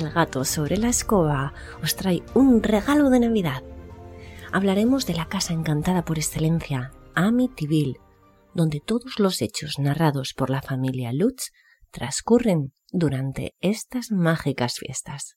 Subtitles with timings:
[0.00, 3.62] el gato sobre la escoba os trae un regalo de Navidad.
[4.52, 8.00] Hablaremos de la casa encantada por excelencia, Amityville,
[8.54, 11.52] donde todos los hechos narrados por la familia Lutz
[11.90, 15.36] transcurren durante estas mágicas fiestas.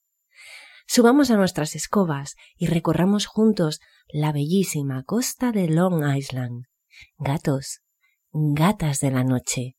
[0.87, 6.65] Subamos a nuestras escobas y recorramos juntos la bellísima costa de Long Island.
[7.17, 7.81] Gatos,
[8.31, 9.77] gatas de la noche,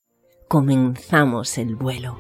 [0.49, 2.19] comenzamos el vuelo.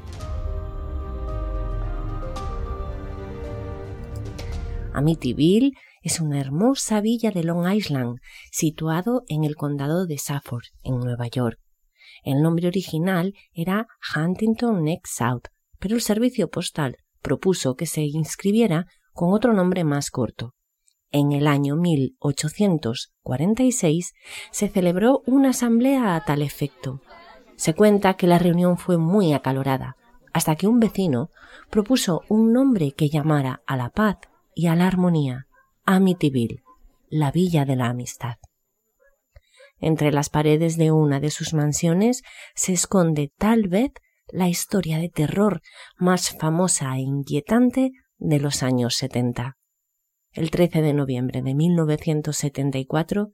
[4.94, 5.72] Amityville
[6.02, 8.20] es una hermosa villa de Long Island,
[8.52, 11.58] situado en el condado de Suffolk, en Nueva York.
[12.22, 15.48] El nombre original era Huntington Neck South,
[15.80, 20.54] pero el servicio postal propuso que se inscribiera con otro nombre más corto.
[21.10, 24.12] En el año 1846
[24.52, 27.00] se celebró una asamblea a tal efecto.
[27.56, 29.96] Se cuenta que la reunión fue muy acalorada,
[30.32, 31.30] hasta que un vecino
[31.68, 34.18] propuso un nombre que llamara a la paz
[34.54, 35.46] y a la armonía,
[35.84, 36.62] Amityville,
[37.08, 38.36] la villa de la amistad.
[39.78, 42.22] Entre las paredes de una de sus mansiones
[42.54, 43.92] se esconde tal vez
[44.28, 45.60] la historia de terror
[45.96, 49.56] más famosa e inquietante de los años setenta.
[50.32, 53.32] El 13 de noviembre de 1974,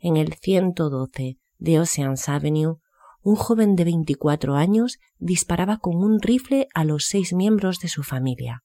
[0.00, 2.76] en el 112 de Oceans Avenue,
[3.22, 8.02] un joven de 24 años disparaba con un rifle a los seis miembros de su
[8.02, 8.64] familia.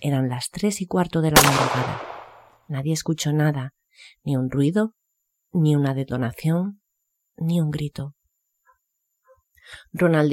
[0.00, 2.02] Eran las tres y cuarto de la madrugada.
[2.68, 3.74] Nadie escuchó nada,
[4.22, 4.94] ni un ruido,
[5.52, 6.80] ni una detonación,
[7.36, 8.14] ni un grito.
[9.92, 10.32] Ronald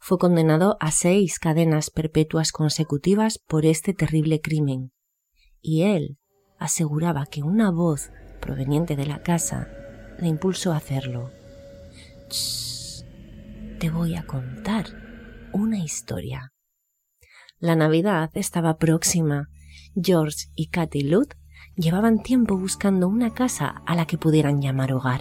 [0.00, 4.92] fue condenado a seis cadenas perpetuas consecutivas por este terrible crimen,
[5.60, 6.18] y él
[6.58, 8.10] aseguraba que una voz
[8.40, 9.68] proveniente de la casa
[10.18, 11.30] le impulsó a hacerlo.
[13.78, 14.86] te voy a contar
[15.52, 16.52] una historia.
[17.62, 19.48] La Navidad estaba próxima.
[19.94, 21.34] George y Katy Luth
[21.76, 25.20] llevaban tiempo buscando una casa a la que pudieran llamar hogar.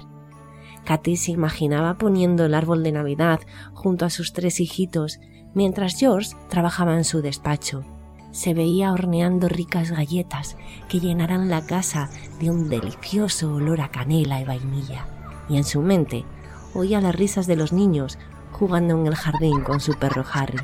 [0.84, 3.42] Katy se imaginaba poniendo el árbol de Navidad
[3.76, 5.20] junto a sus tres hijitos,
[5.54, 7.84] mientras George trabajaba en su despacho.
[8.32, 10.58] Se veía horneando ricas galletas
[10.90, 12.10] que llenarán la casa
[12.40, 15.06] de un delicioso olor a canela y vainilla,
[15.48, 16.26] y en su mente
[16.74, 18.18] oía las risas de los niños
[18.52, 20.58] jugando en el jardín con su perro Harry.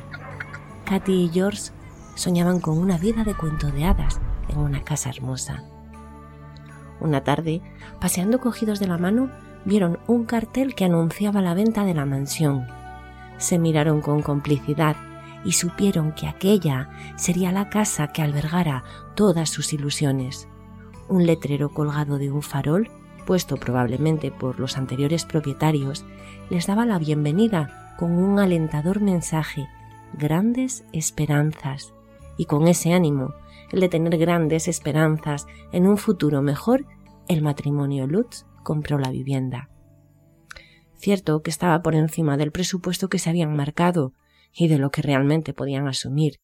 [0.88, 1.70] Katy y George
[2.14, 5.62] soñaban con una vida de cuento de hadas en una casa hermosa.
[6.98, 7.60] Una tarde,
[8.00, 9.30] paseando cogidos de la mano,
[9.66, 12.66] vieron un cartel que anunciaba la venta de la mansión.
[13.36, 14.96] Se miraron con complicidad
[15.44, 18.82] y supieron que aquella sería la casa que albergara
[19.14, 20.48] todas sus ilusiones.
[21.10, 22.88] Un letrero colgado de un farol,
[23.26, 26.06] puesto probablemente por los anteriores propietarios,
[26.48, 29.68] les daba la bienvenida con un alentador mensaje
[30.14, 31.92] grandes esperanzas
[32.36, 33.34] y con ese ánimo,
[33.72, 36.86] el de tener grandes esperanzas en un futuro mejor,
[37.28, 39.68] el matrimonio Lutz compró la vivienda.
[40.96, 44.14] Cierto que estaba por encima del presupuesto que se habían marcado
[44.52, 46.40] y de lo que realmente podían asumir,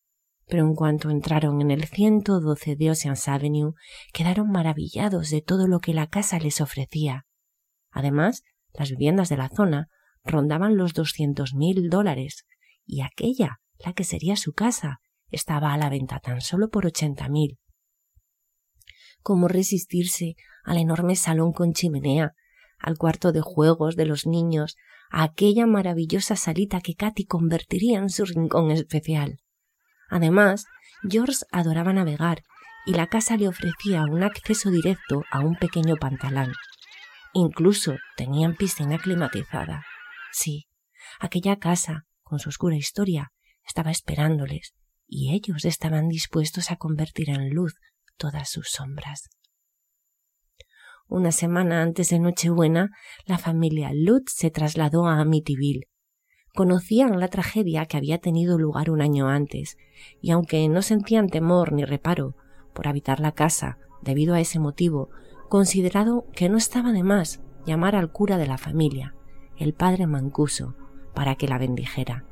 [0.47, 3.75] pero en cuanto entraron en el 112 de Oceans Avenue,
[4.13, 7.27] quedaron maravillados de todo lo que la casa les ofrecía.
[7.91, 8.43] Además,
[8.75, 9.89] las viviendas de la zona
[10.25, 12.45] rondaban los doscientos mil dólares,
[12.87, 15.01] y aquella, la que sería su casa,
[15.31, 17.59] estaba a la venta tan solo por ochenta mil.
[19.23, 20.35] ¿Cómo resistirse
[20.65, 22.33] al enorme salón con chimenea,
[22.79, 24.77] al cuarto de juegos de los niños,
[25.11, 29.39] a aquella maravillosa salita que Katy convertiría en su rincón especial?
[30.09, 30.67] Además,
[31.09, 32.43] George adoraba navegar
[32.87, 36.53] y la casa le ofrecía un acceso directo a un pequeño pantalón.
[37.33, 39.85] Incluso tenían piscina climatizada.
[40.33, 40.67] Sí,
[41.19, 43.33] aquella casa, con su oscura historia,
[43.67, 44.75] estaba esperándoles,
[45.07, 47.75] y ellos estaban dispuestos a convertir en luz
[48.17, 49.29] todas sus sombras.
[51.07, 52.91] Una semana antes de Nochebuena,
[53.27, 55.89] la familia Lutz se trasladó a Amityville.
[56.55, 59.77] Conocían la tragedia que había tenido lugar un año antes,
[60.21, 62.37] y aunque no sentían temor ni reparo
[62.73, 65.11] por habitar la casa debido a ese motivo,
[65.49, 69.15] considerado que no estaba de más llamar al cura de la familia,
[69.57, 70.75] el padre Mancuso,
[71.15, 72.25] para que la bendijera.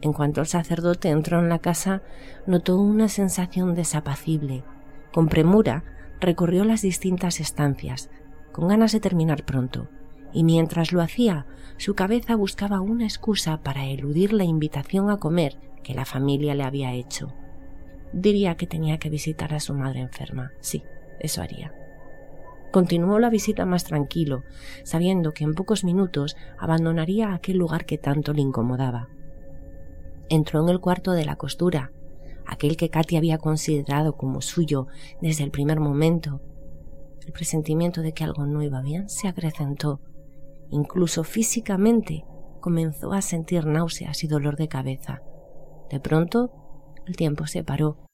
[0.00, 2.02] En cuanto el sacerdote entró en la casa,
[2.46, 4.64] notó una sensación desapacible.
[5.12, 5.84] Con premura
[6.20, 8.10] recorrió las distintas estancias,
[8.50, 9.88] con ganas de terminar pronto,
[10.32, 11.46] y mientras lo hacía,
[11.76, 16.64] su cabeza buscaba una excusa para eludir la invitación a comer que la familia le
[16.64, 17.32] había hecho.
[18.12, 20.52] Diría que tenía que visitar a su madre enferma.
[20.60, 20.82] Sí,
[21.18, 21.72] eso haría.
[22.72, 24.44] Continuó la visita más tranquilo,
[24.82, 29.08] sabiendo que en pocos minutos abandonaría aquel lugar que tanto le incomodaba.
[30.30, 31.92] Entró en el cuarto de la costura,
[32.46, 34.86] aquel que Katy había considerado como suyo
[35.20, 36.40] desde el primer momento.
[37.26, 40.00] El presentimiento de que algo no iba bien se acrecentó.
[40.70, 42.24] Incluso físicamente
[42.60, 45.20] comenzó a sentir náuseas y dolor de cabeza.
[45.90, 46.50] De pronto,
[47.06, 48.06] el tiempo se paró.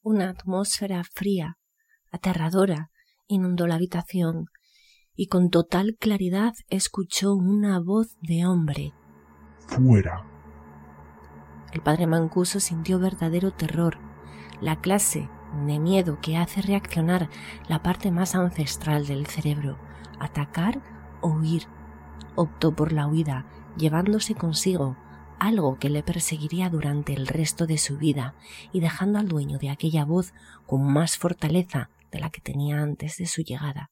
[0.00, 1.58] Una atmósfera fría,
[2.10, 2.90] aterradora,
[3.28, 4.46] inundó la habitación
[5.14, 8.92] y con total claridad escuchó una voz de hombre.
[9.66, 10.24] Fuera.
[11.72, 13.98] El padre Mancuso sintió verdadero terror,
[14.60, 15.28] la clase
[15.66, 17.30] de miedo que hace reaccionar
[17.68, 19.78] la parte más ancestral del cerebro,
[20.20, 20.82] atacar
[21.20, 21.64] o huir.
[22.34, 23.46] Optó por la huida,
[23.76, 24.96] llevándose consigo
[25.38, 28.34] algo que le perseguiría durante el resto de su vida
[28.72, 30.32] y dejando al dueño de aquella voz
[30.66, 33.90] con más fortaleza la que tenía antes de su llegada.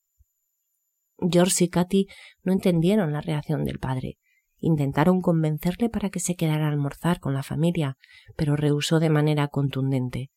[1.19, 2.07] George y Katy
[2.43, 4.19] no entendieron la reacción del padre.
[4.59, 7.97] Intentaron convencerle para que se quedara a almorzar con la familia,
[8.37, 10.31] pero rehusó de manera contundente.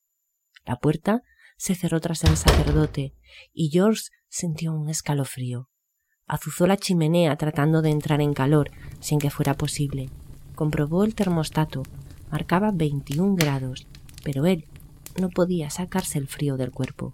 [0.66, 1.24] La puerta
[1.58, 3.16] se cerró tras el sacerdote
[3.54, 5.70] y George sintió un escalofrío.
[6.28, 8.70] Azuzó la chimenea tratando de entrar en calor
[9.00, 10.10] sin que fuera posible.
[10.56, 11.84] Comprobó el termostato.
[12.30, 13.88] Marcaba 21 grados,
[14.24, 14.66] pero él
[15.20, 17.14] no podía sacarse el frío del cuerpo.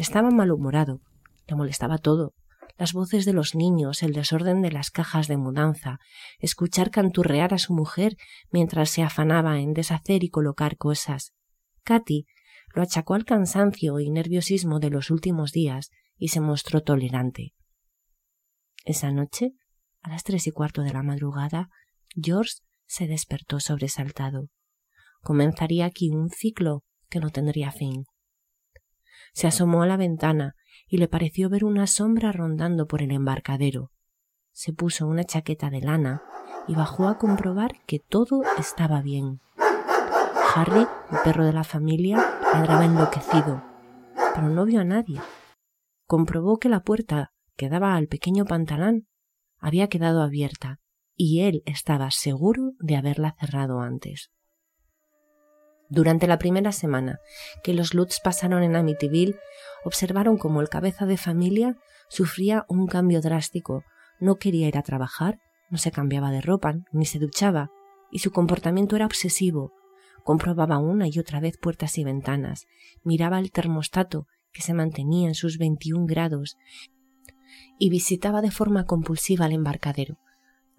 [0.00, 1.02] Estaba malhumorado.
[1.46, 2.32] Le molestaba todo
[2.78, 5.98] las voces de los niños, el desorden de las cajas de mudanza,
[6.38, 8.16] escuchar canturrear a su mujer
[8.50, 11.34] mientras se afanaba en deshacer y colocar cosas.
[11.84, 12.24] Katy
[12.74, 17.52] lo achacó al cansancio y nerviosismo de los últimos días y se mostró tolerante.
[18.86, 19.52] Esa noche,
[20.00, 21.68] a las tres y cuarto de la madrugada,
[22.14, 24.48] George se despertó sobresaltado.
[25.20, 28.06] Comenzaría aquí un ciclo que no tendría fin.
[29.32, 30.56] Se asomó a la ventana
[30.88, 33.92] y le pareció ver una sombra rondando por el embarcadero.
[34.52, 36.22] Se puso una chaqueta de lana
[36.66, 39.40] y bajó a comprobar que todo estaba bien.
[40.54, 42.16] Harry, el perro de la familia,
[42.52, 43.62] ladraba enloquecido,
[44.34, 45.20] pero no vio a nadie.
[46.06, 49.06] Comprobó que la puerta que daba al pequeño pantalán
[49.58, 50.80] había quedado abierta
[51.14, 54.30] y él estaba seguro de haberla cerrado antes.
[55.90, 57.18] Durante la primera semana
[57.64, 59.36] que los Lutz pasaron en Amityville,
[59.84, 61.76] observaron cómo el cabeza de familia
[62.08, 63.82] sufría un cambio drástico.
[64.20, 67.70] No quería ir a trabajar, no se cambiaba de ropa, ni se duchaba,
[68.12, 69.72] y su comportamiento era obsesivo.
[70.22, 72.66] Comprobaba una y otra vez puertas y ventanas,
[73.02, 76.56] miraba el termostato que se mantenía en sus 21 grados
[77.80, 80.18] y visitaba de forma compulsiva el embarcadero.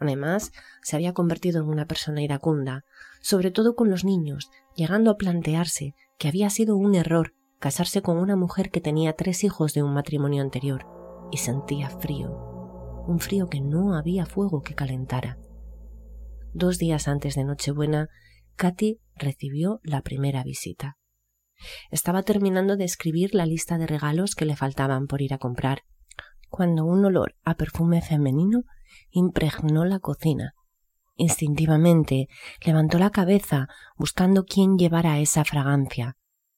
[0.02, 0.52] Además,
[0.82, 2.84] se había convertido en una persona iracunda,
[3.22, 8.18] sobre todo con los niños, llegando a plantearse que había sido un error casarse con
[8.18, 10.88] una mujer que tenía tres hijos de un matrimonio anterior,
[11.32, 12.32] y sentía frío,
[13.08, 15.38] un frío que no había fuego que calentara.
[16.54, 18.10] Dos días antes de Nochebuena,
[18.56, 20.98] Katy recibió la primera visita.
[21.92, 25.84] Estaba terminando de escribir la lista de regalos que le faltaban por ir a comprar,
[26.50, 28.64] cuando un olor a perfume femenino
[29.10, 30.54] impregnó la cocina.
[31.16, 32.28] Instintivamente
[32.66, 33.68] levantó la cabeza
[33.98, 36.18] buscando quién llevara esa fragancia.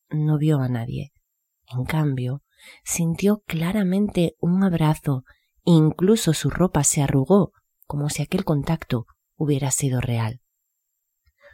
[0.09, 1.11] No vio a nadie.
[1.67, 2.43] En cambio,
[2.83, 5.23] sintió claramente un abrazo
[5.65, 7.51] e incluso su ropa se arrugó
[7.85, 10.41] como si aquel contacto hubiera sido real.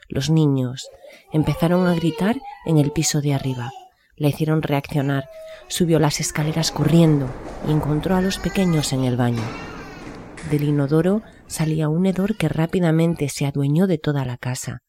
[0.07, 0.89] Los niños
[1.31, 3.71] empezaron a gritar en el piso de arriba.
[4.15, 5.29] Le hicieron reaccionar.
[5.67, 7.29] Subió las escaleras corriendo
[7.67, 9.43] y encontró a los pequeños en el baño.
[10.50, 14.81] Del inodoro salía un hedor que rápidamente se adueñó de toda la casa.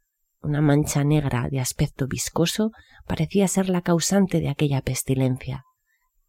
[0.42, 2.70] Una mancha negra de aspecto viscoso
[3.06, 5.64] parecía ser la causante de aquella pestilencia.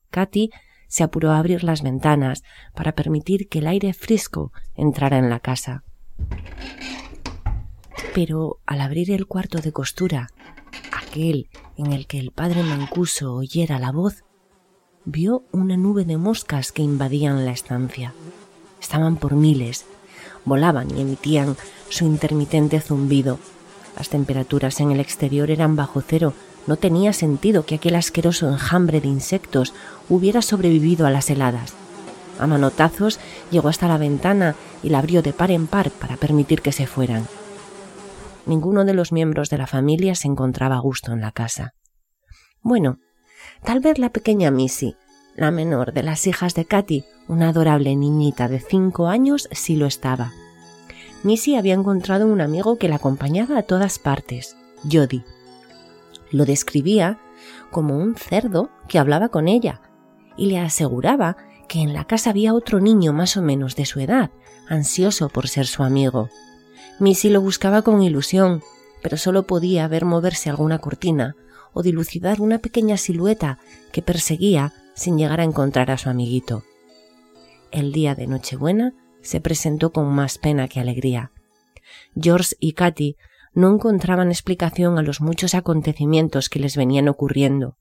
[0.10, 0.50] Katy
[0.90, 2.44] se apuró a abrir las ventanas
[2.75, 5.86] para permitir que el aire fresco entrara en la casa.
[8.13, 10.28] Pero al abrir el cuarto de costura,
[10.92, 14.25] aquel en el que el padre Mancuso oyera la voz,
[15.06, 18.13] vio una nube de moscas que invadían la estancia.
[18.81, 19.85] Estaban por miles,
[20.43, 21.55] volaban y emitían
[21.89, 23.39] su intermitente zumbido.
[23.97, 26.33] Las temperaturas en el exterior eran bajo cero.
[26.67, 29.73] No tenía sentido que aquel asqueroso enjambre de insectos
[30.09, 31.73] hubiera sobrevivido a las heladas.
[32.39, 33.19] A manotazos
[33.51, 36.88] llegó hasta la ventana y la abrió de par en par para permitir que se
[36.88, 37.27] fueran.
[38.45, 41.73] Ninguno de los miembros de la familia se encontraba a gusto en la casa.
[42.61, 42.97] Bueno,
[43.63, 44.95] tal vez la pequeña Missy,
[45.41, 49.88] la menor de las hijas de Katy, una adorable niñita de cinco años, sí lo
[49.88, 50.33] estaba.
[51.24, 54.55] Missy había encontrado un amigo que la acompañaba a todas partes,
[54.89, 55.24] Jody.
[56.29, 57.19] Lo describía
[57.71, 59.81] como un cerdo que hablaba con ella
[60.38, 64.00] y le aseguraba que en la casa había otro niño más o menos de su
[64.00, 64.29] edad,
[64.69, 66.29] ansioso por ser su amigo.
[67.00, 68.62] Missy lo buscaba con ilusión,
[69.01, 71.36] pero solo podía ver moverse alguna cortina
[71.74, 73.60] o dilucidar una pequeña silueta
[73.92, 76.63] que perseguía sin llegar a encontrar a su amiguito.
[77.72, 81.32] El día de Nochebuena se presentó con más pena que alegría.
[82.16, 83.16] George y Katy
[83.54, 87.78] no encontraban explicación a los muchos acontecimientos que les venían ocurriendo.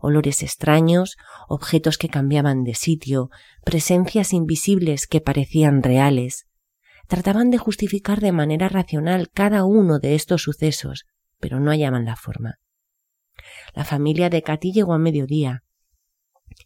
[0.00, 1.16] Olores extraños,
[1.48, 3.30] objetos que cambiaban de sitio,
[3.64, 6.46] presencias invisibles que parecían reales.
[7.08, 11.04] Trataban de justificar de manera racional cada uno de estos sucesos,
[11.38, 12.58] pero no hallaban la forma.
[13.74, 15.64] La familia de Katy llegó a mediodía.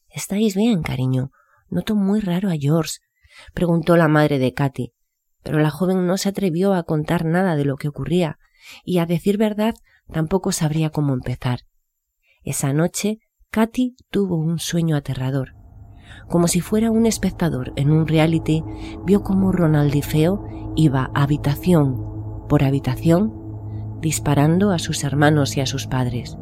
[0.09, 1.31] ¿Estáis bien, cariño?
[1.69, 2.99] Noto muy raro a George,
[3.55, 4.93] preguntó la madre de Katy,
[5.43, 8.39] pero la joven no se atrevió a contar nada de lo que ocurría,
[8.85, 9.75] y a decir verdad
[10.13, 11.61] tampoco sabría cómo empezar.
[12.43, 13.19] Esa noche
[13.51, 15.55] Katy tuvo un sueño aterrador.
[16.29, 18.63] Como si fuera un espectador en un reality,
[19.05, 23.47] vio cómo Ronaldifeo iba habitación por habitación
[24.01, 26.37] disparando a sus hermanos y a sus padres.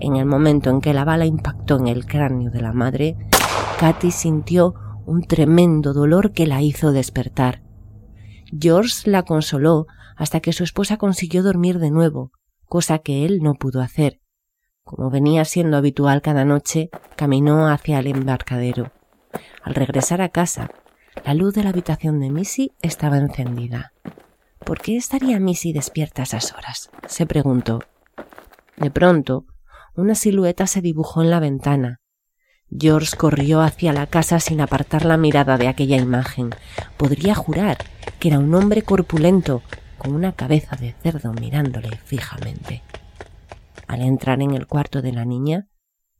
[0.00, 3.16] En el momento en que la bala impactó en el cráneo de la madre,
[3.78, 4.74] Katy sintió
[5.06, 7.62] un tremendo dolor que la hizo despertar.
[8.58, 9.86] George la consoló
[10.16, 12.32] hasta que su esposa consiguió dormir de nuevo,
[12.66, 14.20] cosa que él no pudo hacer.
[14.84, 18.92] Como venía siendo habitual cada noche, caminó hacia el embarcadero.
[19.62, 20.70] Al regresar a casa,
[21.24, 23.92] la luz de la habitación de Missy estaba encendida.
[24.58, 26.90] ¿Por qué estaría Missy despierta a esas horas?
[27.06, 27.80] se preguntó.
[28.76, 29.46] De pronto,
[29.96, 32.00] una silueta se dibujó en la ventana.
[32.70, 36.50] George corrió hacia la casa sin apartar la mirada de aquella imagen.
[36.96, 37.78] Podría jurar
[38.18, 39.62] que era un hombre corpulento
[39.98, 42.82] con una cabeza de cerdo mirándole fijamente.
[43.86, 45.68] Al entrar en el cuarto de la niña,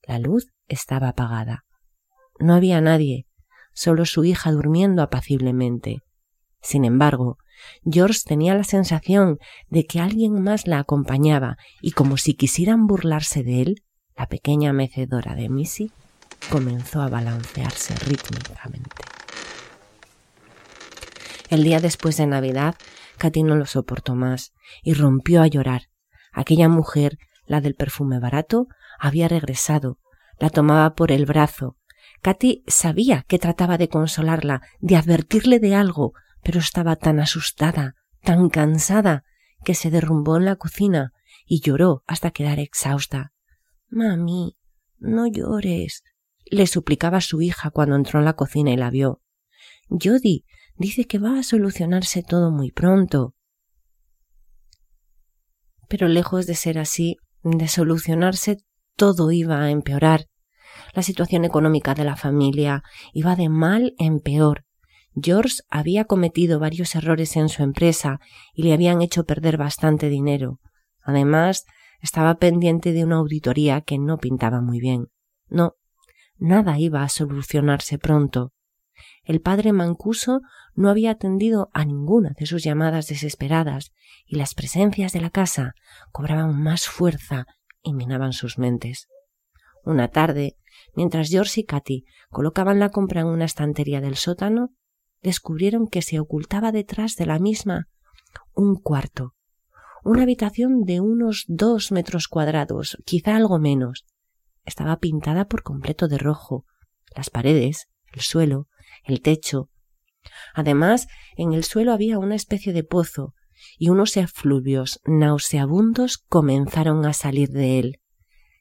[0.06, 1.64] la luz estaba apagada.
[2.38, 3.26] No había nadie,
[3.72, 6.02] solo su hija durmiendo apaciblemente.
[6.62, 7.38] Sin embargo,
[7.84, 13.42] George tenía la sensación de que alguien más la acompañaba y como si quisieran burlarse
[13.42, 13.84] de él,
[14.16, 15.92] la pequeña mecedora de Missy
[16.50, 19.04] comenzó a balancearse rítmicamente.
[21.50, 22.74] El día después de Navidad,
[23.18, 25.82] Katy no lo soportó más y rompió a llorar.
[26.32, 28.66] Aquella mujer, la del perfume barato,
[28.98, 29.98] había regresado.
[30.38, 31.76] La tomaba por el brazo.
[32.22, 38.48] Katy sabía que trataba de consolarla, de advertirle de algo, pero estaba tan asustada, tan
[38.48, 39.24] cansada,
[39.64, 41.12] que se derrumbó en la cocina
[41.46, 43.32] y lloró hasta quedar exhausta.
[43.88, 44.56] Mami,
[44.98, 46.02] no llores,
[46.44, 49.22] le suplicaba su hija cuando entró en la cocina y la vio.
[49.88, 50.44] Jody
[50.76, 53.34] dice que va a solucionarse todo muy pronto.
[55.88, 58.58] Pero lejos de ser así, de solucionarse,
[58.96, 60.26] todo iba a empeorar.
[60.94, 62.82] La situación económica de la familia
[63.12, 64.63] iba de mal en peor.
[65.14, 68.20] George había cometido varios errores en su empresa
[68.52, 70.60] y le habían hecho perder bastante dinero.
[71.02, 71.66] Además,
[72.00, 75.08] estaba pendiente de una auditoría que no pintaba muy bien.
[75.48, 75.76] No,
[76.36, 78.52] nada iba a solucionarse pronto.
[79.24, 80.40] El padre Mancuso
[80.74, 83.92] no había atendido a ninguna de sus llamadas desesperadas
[84.26, 85.74] y las presencias de la casa
[86.12, 87.46] cobraban más fuerza
[87.82, 89.08] y minaban sus mentes.
[89.84, 90.56] Una tarde,
[90.94, 94.70] mientras George y Katy colocaban la compra en una estantería del sótano,
[95.24, 97.88] descubrieron que se ocultaba detrás de la misma
[98.52, 99.34] un cuarto,
[100.04, 104.04] una habitación de unos dos metros cuadrados, quizá algo menos,
[104.64, 106.66] estaba pintada por completo de rojo.
[107.16, 108.68] Las paredes, el suelo,
[109.04, 109.70] el techo.
[110.54, 113.34] Además, en el suelo había una especie de pozo,
[113.78, 118.00] y unos efluvios nauseabundos comenzaron a salir de él.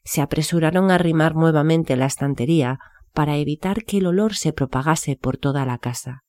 [0.04, 2.78] Se apresuraron a arrimar nuevamente la estantería
[3.12, 6.23] para evitar que el olor se propagase por toda la casa.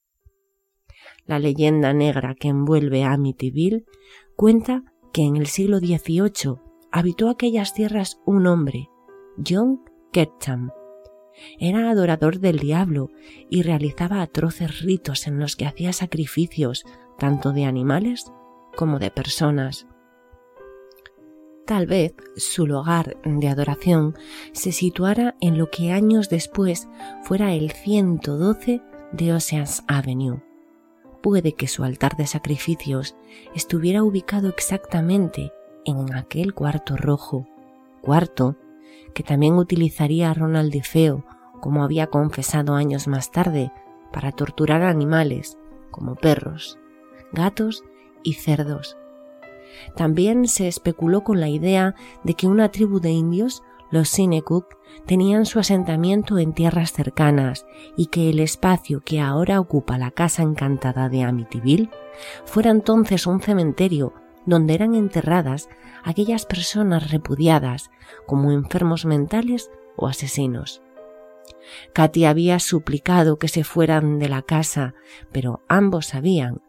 [1.26, 3.86] La leyenda negra que envuelve a Amityville
[4.36, 6.60] cuenta que en el siglo XVIII
[6.92, 8.90] habitó aquellas tierras un hombre,
[9.46, 10.70] John Ketcham.
[11.60, 13.10] Era adorador del diablo
[13.50, 16.86] y realizaba atroces ritos en los que hacía sacrificios
[17.18, 18.32] tanto de animales
[18.76, 19.88] como de personas.
[21.66, 24.14] Tal vez su lugar de adoración
[24.52, 26.88] se situara en lo que años después
[27.24, 30.55] fuera el 112 de Oceans Avenue.
[31.26, 33.16] Puede que su altar de sacrificios
[33.56, 35.52] estuviera ubicado exactamente
[35.84, 37.48] en aquel cuarto rojo,
[38.02, 38.58] cuarto
[39.16, 41.26] que también utilizaría a Ronald Feo,
[41.62, 43.72] como había confesado años más tarde,
[44.14, 45.58] para torturar animales
[45.90, 46.78] como perros,
[47.34, 47.84] gatos
[48.22, 48.96] y cerdos.
[49.96, 53.64] También se especuló con la idea de que una tribu de indios,
[53.96, 59.98] los Sinekuk, tenían su asentamiento en tierras cercanas y que el espacio que ahora ocupa
[59.98, 61.90] la casa encantada de Amityville
[62.46, 64.14] fuera entonces un cementerio
[64.46, 65.70] donde eran enterradas
[66.04, 67.90] aquellas personas repudiadas
[68.28, 70.82] como enfermos mentales o asesinos.
[71.94, 74.94] Katy había suplicado que se fueran de la casa,
[75.32, 76.62] pero ambos sabían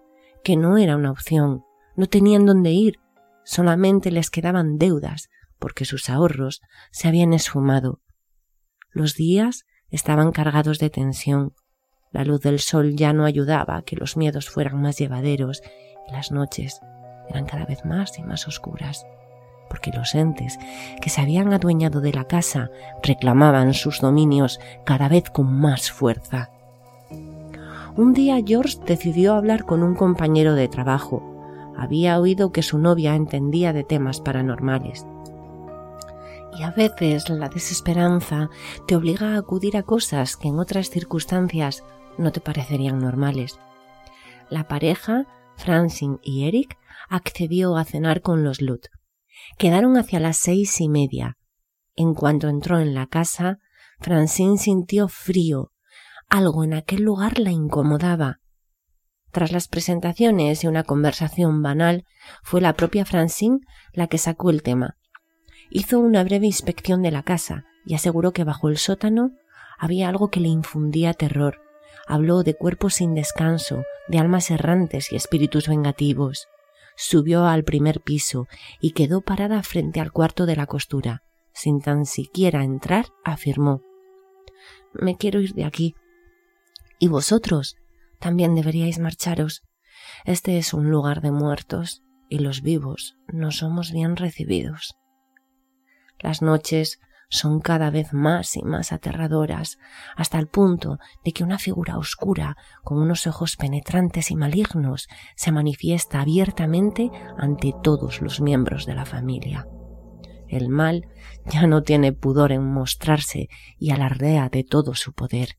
[0.45, 1.65] que no era una opción,
[1.97, 3.01] no tenían dónde ir,
[3.45, 6.61] solamente les quedaban deudas, porque sus ahorros
[6.91, 8.01] se habían esfumado.
[8.91, 11.55] Los días estaban cargados de tensión,
[12.13, 15.63] la luz del sol ya no ayudaba a que los miedos fueran más llevaderos
[16.09, 16.81] y las noches
[17.29, 19.05] eran cada vez más y más oscuras
[19.69, 20.59] porque los entes
[21.01, 22.71] que se habían adueñado de la casa
[23.03, 26.51] reclamaban sus dominios cada vez con más fuerza.
[27.97, 31.23] Un día George decidió hablar con un compañero de trabajo.
[31.77, 35.07] Había oído que su novia entendía de temas paranormales.
[36.59, 38.49] Y a veces la desesperanza
[38.87, 41.85] te obliga a acudir a cosas que en otras circunstancias
[42.17, 43.59] no te parecerían normales.
[44.49, 46.79] La pareja, Francine y Eric,
[47.11, 48.87] accedió a cenar con los Lut.
[49.59, 51.37] Quedaron hacia las seis y media.
[51.95, 53.59] En cuanto entró en la casa,
[54.01, 55.73] Francine sintió frío.
[56.29, 58.41] Algo en aquel lugar la incomodaba.
[59.31, 62.05] Tras las presentaciones y una conversación banal,
[62.43, 63.59] fue la propia Francine
[63.93, 64.97] la que sacó el tema.
[65.71, 69.33] Hizo una breve inspección de la casa y aseguró que bajo el sótano
[69.79, 71.61] había algo que le infundía terror.
[72.07, 76.49] Habló de cuerpos sin descanso, de almas errantes y espíritus vengativos
[76.97, 78.49] subió al primer piso
[78.81, 81.23] y quedó parada frente al cuarto de la costura.
[81.53, 83.83] Sin tan siquiera entrar, afirmó
[84.93, 85.95] Me quiero ir de aquí.
[86.99, 87.77] Y vosotros
[88.19, 89.63] también deberíais marcharos.
[90.25, 94.97] Este es un lugar de muertos y los vivos no somos bien recibidos.
[96.21, 99.79] Las noches son cada vez más y más aterradoras,
[100.17, 105.53] hasta el punto de que una figura oscura, con unos ojos penetrantes y malignos, se
[105.53, 109.67] manifiesta abiertamente ante todos los miembros de la familia.
[110.49, 111.09] El mal
[111.45, 113.49] ya no tiene pudor en mostrarse
[113.79, 115.59] y alardea de todo su poder.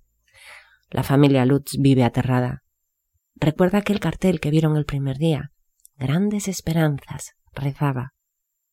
[0.90, 2.64] La familia Lutz vive aterrada.
[3.36, 5.52] Recuerda aquel cartel que vieron el primer día.
[5.98, 8.14] Grandes esperanzas, rezaba.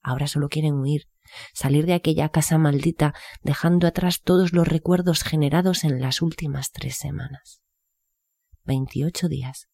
[0.04, 1.08] Ahora solo quieren huir,
[1.54, 6.96] salir de aquella casa maldita dejando atrás todos los recuerdos generados en las últimas tres
[6.96, 7.62] semanas.
[8.64, 9.68] Veintiocho días.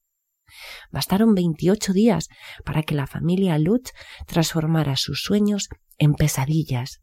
[0.93, 2.29] Bastaron veintiocho días
[2.65, 3.93] para que la familia Lutz
[4.27, 7.03] transformara sus sueños en pesadillas.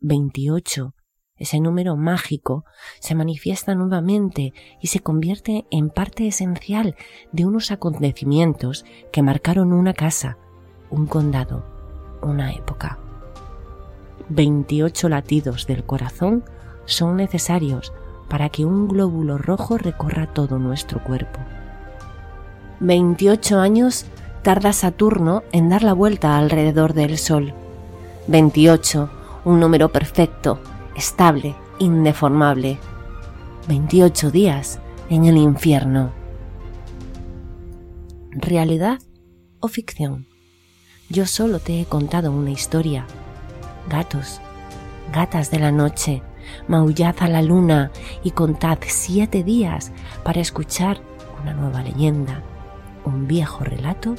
[0.00, 0.94] Veintiocho.
[1.36, 2.64] Ese número mágico
[3.00, 6.96] se manifiesta nuevamente y se convierte en parte esencial
[7.32, 10.38] de unos acontecimientos que marcaron una casa,
[10.90, 11.71] un condado,
[12.22, 12.98] una época.
[14.28, 16.44] 28 latidos del corazón
[16.84, 17.92] son necesarios
[18.28, 21.40] para que un glóbulo rojo recorra todo nuestro cuerpo.
[22.80, 24.06] 28 años
[24.42, 27.54] tarda Saturno en dar la vuelta alrededor del Sol.
[28.28, 29.10] 28,
[29.44, 30.58] un número perfecto,
[30.96, 32.78] estable, indeformable.
[33.68, 34.80] 28 días
[35.10, 36.10] en el infierno.
[38.30, 38.98] ¿Realidad
[39.60, 40.31] o ficción?
[41.12, 43.04] Yo solo te he contado una historia
[43.90, 44.40] Gatos,
[45.12, 46.22] gatas de la noche,
[46.68, 47.90] maullad a la luna
[48.24, 49.92] y contad siete días
[50.24, 51.02] para escuchar
[51.42, 52.42] una nueva leyenda,
[53.04, 54.14] un viejo relato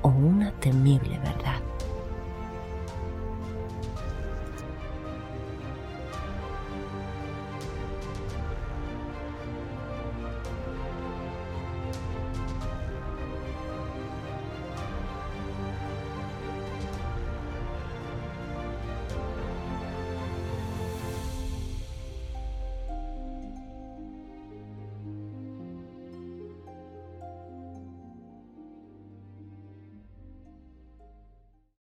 [0.00, 1.60] o una temible verdad.